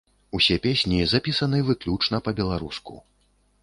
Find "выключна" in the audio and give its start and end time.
1.69-2.25